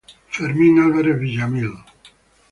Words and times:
Fermin 0.29 0.77
Alvarez 0.77 1.13
Villamil. 1.21 1.71